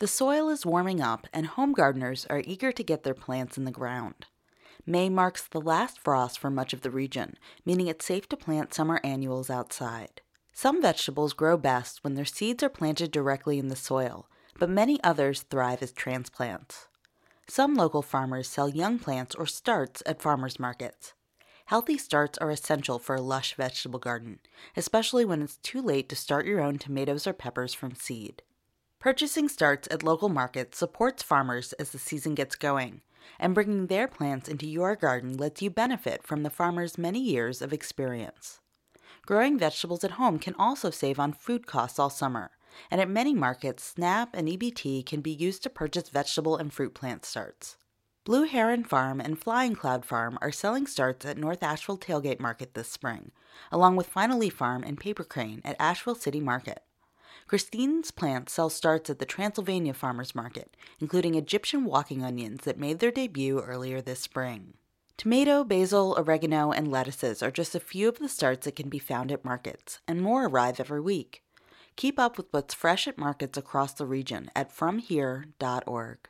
The 0.00 0.06
soil 0.06 0.48
is 0.48 0.64
warming 0.64 1.00
up, 1.00 1.26
and 1.32 1.46
home 1.46 1.72
gardeners 1.72 2.24
are 2.30 2.42
eager 2.44 2.70
to 2.70 2.84
get 2.84 3.02
their 3.02 3.14
plants 3.14 3.58
in 3.58 3.64
the 3.64 3.72
ground. 3.72 4.26
May 4.86 5.08
marks 5.08 5.48
the 5.48 5.60
last 5.60 5.98
frost 5.98 6.38
for 6.38 6.50
much 6.50 6.72
of 6.72 6.82
the 6.82 6.90
region, 6.90 7.36
meaning 7.64 7.88
it's 7.88 8.04
safe 8.04 8.28
to 8.28 8.36
plant 8.36 8.72
summer 8.72 9.00
annuals 9.02 9.50
outside. 9.50 10.20
Some 10.52 10.80
vegetables 10.80 11.32
grow 11.32 11.56
best 11.56 12.04
when 12.04 12.14
their 12.14 12.24
seeds 12.24 12.62
are 12.62 12.68
planted 12.68 13.10
directly 13.10 13.58
in 13.58 13.68
the 13.68 13.76
soil, 13.76 14.28
but 14.58 14.70
many 14.70 15.02
others 15.02 15.42
thrive 15.42 15.82
as 15.82 15.92
transplants. 15.92 16.86
Some 17.48 17.74
local 17.74 18.02
farmers 18.02 18.48
sell 18.48 18.68
young 18.68 19.00
plants 19.00 19.34
or 19.34 19.46
starts 19.46 20.02
at 20.06 20.22
farmers 20.22 20.60
markets. 20.60 21.14
Healthy 21.66 21.98
starts 21.98 22.38
are 22.38 22.50
essential 22.50 22.98
for 22.98 23.16
a 23.16 23.20
lush 23.20 23.54
vegetable 23.56 23.98
garden, 23.98 24.38
especially 24.76 25.24
when 25.24 25.42
it's 25.42 25.56
too 25.56 25.82
late 25.82 26.08
to 26.08 26.16
start 26.16 26.46
your 26.46 26.60
own 26.60 26.78
tomatoes 26.78 27.26
or 27.26 27.32
peppers 27.32 27.74
from 27.74 27.94
seed. 27.94 28.42
Purchasing 29.00 29.48
starts 29.48 29.86
at 29.92 30.02
local 30.02 30.28
markets 30.28 30.76
supports 30.76 31.22
farmers 31.22 31.72
as 31.74 31.90
the 31.90 32.00
season 32.00 32.34
gets 32.34 32.56
going, 32.56 33.00
and 33.38 33.54
bringing 33.54 33.86
their 33.86 34.08
plants 34.08 34.48
into 34.48 34.66
your 34.66 34.96
garden 34.96 35.36
lets 35.36 35.62
you 35.62 35.70
benefit 35.70 36.24
from 36.24 36.42
the 36.42 36.50
farmer's 36.50 36.98
many 36.98 37.20
years 37.20 37.62
of 37.62 37.72
experience. 37.72 38.60
Growing 39.24 39.56
vegetables 39.56 40.02
at 40.02 40.12
home 40.12 40.40
can 40.40 40.54
also 40.58 40.90
save 40.90 41.20
on 41.20 41.32
food 41.32 41.64
costs 41.64 42.00
all 42.00 42.10
summer, 42.10 42.50
and 42.90 43.00
at 43.00 43.08
many 43.08 43.34
markets, 43.34 43.84
SNAP 43.84 44.30
and 44.34 44.48
EBT 44.48 45.06
can 45.06 45.20
be 45.20 45.30
used 45.30 45.62
to 45.62 45.70
purchase 45.70 46.08
vegetable 46.08 46.56
and 46.56 46.72
fruit 46.72 46.92
plant 46.92 47.24
starts. 47.24 47.76
Blue 48.24 48.44
Heron 48.44 48.82
Farm 48.82 49.20
and 49.20 49.38
Flying 49.38 49.76
Cloud 49.76 50.04
Farm 50.04 50.38
are 50.42 50.50
selling 50.50 50.88
starts 50.88 51.24
at 51.24 51.38
North 51.38 51.62
Asheville 51.62 51.98
Tailgate 51.98 52.40
Market 52.40 52.74
this 52.74 52.90
spring, 52.90 53.30
along 53.70 53.94
with 53.94 54.08
Final 54.08 54.38
Leaf 54.38 54.54
Farm 54.54 54.82
and 54.82 54.98
Paper 54.98 55.24
Crane 55.24 55.62
at 55.64 55.76
Asheville 55.78 56.16
City 56.16 56.40
Market. 56.40 56.82
Christine's 57.48 58.10
plants 58.10 58.52
sell 58.52 58.68
starts 58.68 59.08
at 59.08 59.20
the 59.20 59.24
Transylvania 59.24 59.94
Farmers 59.94 60.34
Market, 60.34 60.76
including 61.00 61.34
Egyptian 61.34 61.86
walking 61.86 62.22
onions 62.22 62.64
that 62.64 62.78
made 62.78 62.98
their 62.98 63.10
debut 63.10 63.60
earlier 63.60 64.02
this 64.02 64.20
spring. 64.20 64.74
Tomato, 65.16 65.64
basil, 65.64 66.14
oregano, 66.18 66.72
and 66.72 66.90
lettuces 66.90 67.42
are 67.42 67.50
just 67.50 67.74
a 67.74 67.80
few 67.80 68.06
of 68.06 68.18
the 68.18 68.28
starts 68.28 68.66
that 68.66 68.76
can 68.76 68.90
be 68.90 68.98
found 68.98 69.32
at 69.32 69.46
markets, 69.46 69.98
and 70.06 70.20
more 70.20 70.44
arrive 70.44 70.78
every 70.78 71.00
week. 71.00 71.42
Keep 71.96 72.18
up 72.18 72.36
with 72.36 72.48
what's 72.50 72.74
fresh 72.74 73.08
at 73.08 73.16
markets 73.16 73.56
across 73.56 73.94
the 73.94 74.04
region 74.04 74.50
at 74.54 74.70
FromHere.org. 74.70 76.28